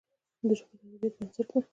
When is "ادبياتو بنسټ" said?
0.85-1.47